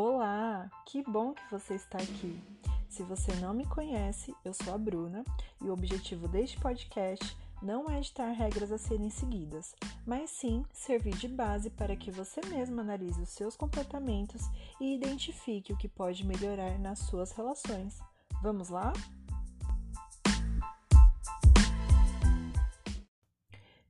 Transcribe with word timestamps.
Olá, 0.00 0.70
que 0.86 1.02
bom 1.02 1.34
que 1.34 1.42
você 1.50 1.74
está 1.74 1.98
aqui. 1.98 2.40
Se 2.88 3.02
você 3.02 3.34
não 3.40 3.52
me 3.52 3.66
conhece, 3.66 4.32
eu 4.44 4.54
sou 4.54 4.72
a 4.72 4.78
Bruna 4.78 5.24
e 5.60 5.64
o 5.64 5.72
objetivo 5.72 6.28
deste 6.28 6.56
podcast 6.60 7.36
não 7.60 7.90
é 7.90 7.98
ditar 7.98 8.30
regras 8.30 8.70
a 8.70 8.78
serem 8.78 9.10
seguidas, 9.10 9.74
mas 10.06 10.30
sim 10.30 10.64
servir 10.72 11.16
de 11.16 11.26
base 11.26 11.68
para 11.68 11.96
que 11.96 12.12
você 12.12 12.40
mesmo 12.46 12.80
analise 12.80 13.20
os 13.20 13.30
seus 13.30 13.56
comportamentos 13.56 14.42
e 14.80 14.94
identifique 14.94 15.72
o 15.72 15.76
que 15.76 15.88
pode 15.88 16.24
melhorar 16.24 16.78
nas 16.78 17.00
suas 17.00 17.32
relações. 17.32 17.98
Vamos 18.40 18.68
lá? 18.68 18.92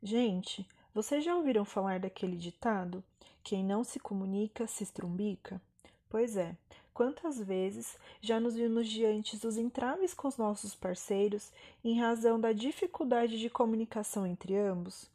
Gente, 0.00 0.64
vocês 0.94 1.24
já 1.24 1.34
ouviram 1.34 1.64
falar 1.64 1.98
daquele 1.98 2.36
ditado? 2.36 3.02
Quem 3.42 3.64
não 3.64 3.82
se 3.82 3.98
comunica 3.98 4.68
se 4.68 4.84
estrumbica? 4.84 5.60
Pois 6.08 6.36
é, 6.36 6.56
quantas 6.94 7.38
vezes 7.40 7.96
já 8.20 8.38
nos 8.38 8.54
vimos 8.54 8.88
diante 8.88 9.36
dos 9.36 9.56
entraves 9.56 10.14
com 10.14 10.28
os 10.28 10.36
nossos 10.36 10.74
parceiros 10.74 11.50
em 11.84 11.98
razão 11.98 12.38
da 12.38 12.52
dificuldade 12.52 13.38
de 13.38 13.50
comunicação 13.50 14.26
entre 14.26 14.56
ambos? 14.56 15.10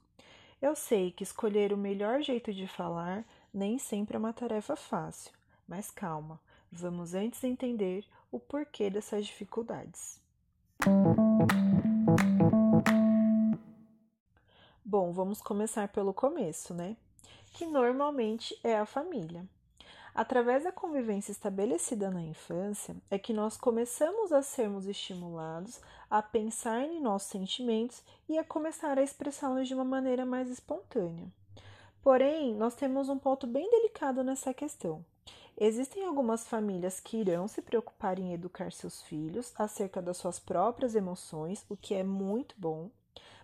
Eu 0.62 0.76
sei 0.76 1.12
que 1.12 1.24
escolher 1.24 1.74
o 1.74 1.78
melhor 1.78 2.22
jeito 2.22 2.54
de 2.54 2.68
falar 2.68 3.26
nem 3.54 3.80
sempre 3.80 4.16
é 4.16 4.20
uma 4.20 4.34
tarefa 4.34 4.76
fácil, 4.76 5.32
mas 5.68 5.90
calma, 5.90 6.40
vamos 6.72 7.14
antes 7.14 7.44
entender 7.44 8.06
o 8.32 8.40
porquê 8.40 8.90
dessas 8.90 9.26
dificuldades. 9.26 10.20
Bom, 14.84 15.12
vamos 15.14 15.42
começar 15.42 15.88
pelo 15.88 16.14
começo, 16.14 16.74
né? 16.74 16.98
Que 17.54 17.66
normalmente 17.66 18.58
é 18.64 18.78
a 18.78 18.86
família. 18.86 19.46
Através 20.14 20.64
da 20.66 20.72
convivência 20.74 21.32
estabelecida 21.32 22.12
na 22.12 22.22
infância, 22.22 22.96
é 23.10 23.18
que 23.18 23.32
nós 23.32 23.56
começamos 23.56 24.34
a 24.34 24.42
sermos 24.42 24.86
estimulados 24.86 25.80
a 26.10 26.22
pensar 26.22 26.82
em 26.84 27.00
nossos 27.02 27.30
sentimentos 27.30 28.04
e 28.28 28.38
a 28.38 28.44
começar 28.44 28.98
a 28.98 29.04
expressá-los 29.04 29.70
de 29.70 29.74
uma 29.74 29.86
maneira 29.86 30.26
mais 30.26 30.50
espontânea. 30.50 31.28
Porém, 32.04 32.54
nós 32.54 32.76
temos 32.76 33.08
um 33.08 33.18
ponto 33.18 33.48
bem 33.48 33.70
delicado 33.70 34.22
nessa 34.22 34.54
questão. 34.54 35.06
Existem 35.58 36.06
algumas 36.06 36.46
famílias 36.46 37.00
que 37.00 37.18
irão 37.18 37.48
se 37.48 37.62
preocupar 37.62 38.20
em 38.20 38.34
educar 38.34 38.72
seus 38.72 39.02
filhos 39.04 39.54
acerca 39.58 40.02
das 40.02 40.18
suas 40.18 40.40
próprias 40.40 40.96
emoções, 40.96 41.64
o 41.70 41.78
que 41.78 41.94
é 41.94 42.04
muito 42.04 42.56
bom, 42.58 42.90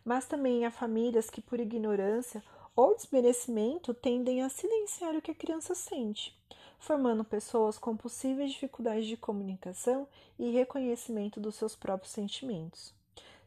mas 0.03 0.25
também 0.25 0.65
há 0.65 0.71
famílias 0.71 1.29
que, 1.29 1.41
por 1.41 1.59
ignorância 1.59 2.43
ou 2.77 2.95
desmerecimento, 2.95 3.93
tendem 3.93 4.41
a 4.41 4.47
silenciar 4.47 5.13
o 5.15 5.21
que 5.21 5.31
a 5.31 5.35
criança 5.35 5.75
sente 5.75 6.33
formando 6.79 7.23
pessoas 7.23 7.77
com 7.77 7.95
possíveis 7.95 8.51
dificuldades 8.51 9.07
de 9.07 9.17
comunicação 9.17 10.07
e 10.37 10.51
reconhecimento 10.51 11.39
dos 11.39 11.55
seus 11.55 11.75
próprios 11.75 12.11
sentimentos. 12.11 12.93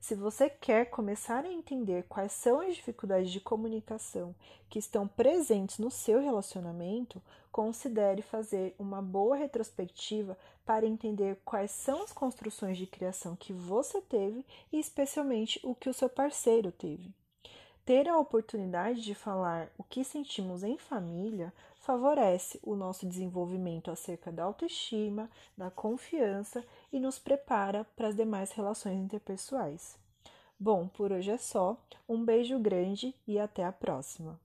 Se 0.01 0.15
você 0.15 0.49
quer 0.49 0.87
começar 0.87 1.45
a 1.45 1.53
entender 1.53 2.05
quais 2.09 2.33
são 2.33 2.61
as 2.61 2.75
dificuldades 2.75 3.31
de 3.31 3.39
comunicação 3.39 4.35
que 4.69 4.79
estão 4.79 5.07
presentes 5.07 5.79
no 5.79 5.91
seu 5.91 6.21
relacionamento, 6.21 7.21
considere 7.53 8.23
fazer 8.23 8.75
uma 8.79 9.03
boa 9.03 9.37
retrospectiva 9.37 10.39
para 10.65 10.87
entender 10.87 11.39
quais 11.45 11.71
são 11.71 12.03
as 12.03 12.13
construções 12.13 12.79
de 12.79 12.87
criação 12.87 13.37
que 13.37 13.53
você 13.53 14.01
teve 14.01 14.45
e, 14.73 14.79
especialmente, 14.79 15.61
o 15.63 15.75
que 15.75 15.91
o 15.91 15.95
seu 15.95 16.09
parceiro 16.09 16.73
teve. 16.73 17.13
Ter 17.91 18.09
a 18.09 18.17
oportunidade 18.17 19.03
de 19.03 19.17
falar 19.17 19.69
o 19.77 19.83
que 19.83 20.05
sentimos 20.05 20.63
em 20.63 20.79
família 20.79 21.53
favorece 21.75 22.61
o 22.63 22.77
nosso 22.77 23.05
desenvolvimento 23.05 23.91
acerca 23.91 24.31
da 24.31 24.45
autoestima, 24.45 25.29
da 25.59 25.73
confiança 25.73 26.65
e 26.93 27.01
nos 27.01 27.19
prepara 27.19 27.85
para 27.97 28.07
as 28.07 28.15
demais 28.15 28.53
relações 28.53 28.97
interpessoais. 28.97 29.99
Bom, 30.57 30.87
por 30.87 31.11
hoje 31.11 31.33
é 31.33 31.37
só. 31.37 31.77
Um 32.09 32.25
beijo 32.25 32.61
grande 32.61 33.13
e 33.27 33.41
até 33.41 33.65
a 33.65 33.73
próxima. 33.73 34.39